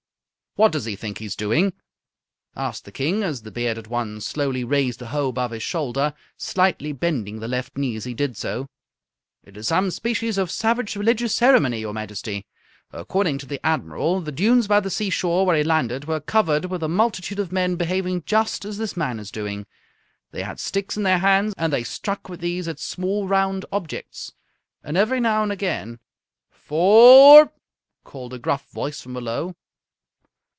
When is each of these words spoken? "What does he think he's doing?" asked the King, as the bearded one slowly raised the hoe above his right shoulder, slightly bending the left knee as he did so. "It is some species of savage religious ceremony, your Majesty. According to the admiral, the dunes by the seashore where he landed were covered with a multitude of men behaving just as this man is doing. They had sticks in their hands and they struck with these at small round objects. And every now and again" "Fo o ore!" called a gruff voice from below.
"What 0.55 0.73
does 0.73 0.83
he 0.83 0.97
think 0.97 1.19
he's 1.19 1.37
doing?" 1.37 1.71
asked 2.57 2.83
the 2.83 2.91
King, 2.91 3.23
as 3.23 3.43
the 3.43 3.51
bearded 3.51 3.87
one 3.87 4.19
slowly 4.19 4.65
raised 4.65 4.99
the 4.99 5.07
hoe 5.07 5.29
above 5.29 5.51
his 5.51 5.59
right 5.61 5.61
shoulder, 5.63 6.13
slightly 6.35 6.91
bending 6.91 7.39
the 7.39 7.47
left 7.47 7.77
knee 7.77 7.95
as 7.95 8.03
he 8.03 8.13
did 8.13 8.35
so. 8.35 8.67
"It 9.45 9.55
is 9.55 9.69
some 9.69 9.91
species 9.91 10.37
of 10.37 10.51
savage 10.51 10.97
religious 10.97 11.33
ceremony, 11.33 11.79
your 11.79 11.93
Majesty. 11.93 12.45
According 12.91 13.37
to 13.37 13.45
the 13.45 13.65
admiral, 13.65 14.19
the 14.19 14.33
dunes 14.33 14.67
by 14.67 14.81
the 14.81 14.89
seashore 14.89 15.45
where 15.45 15.55
he 15.55 15.63
landed 15.63 16.03
were 16.03 16.19
covered 16.19 16.65
with 16.65 16.83
a 16.83 16.89
multitude 16.89 17.39
of 17.39 17.53
men 17.53 17.77
behaving 17.77 18.23
just 18.25 18.65
as 18.65 18.77
this 18.77 18.97
man 18.97 19.21
is 19.21 19.31
doing. 19.31 19.65
They 20.31 20.43
had 20.43 20.59
sticks 20.59 20.97
in 20.97 21.03
their 21.03 21.19
hands 21.19 21.53
and 21.57 21.71
they 21.71 21.85
struck 21.85 22.27
with 22.27 22.41
these 22.41 22.67
at 22.67 22.77
small 22.77 23.25
round 23.25 23.63
objects. 23.71 24.33
And 24.83 24.97
every 24.97 25.21
now 25.21 25.43
and 25.43 25.51
again" 25.53 25.99
"Fo 26.51 26.75
o 26.75 27.33
ore!" 27.35 27.53
called 28.03 28.33
a 28.33 28.37
gruff 28.37 28.69
voice 28.71 28.99
from 28.99 29.13
below. 29.13 29.55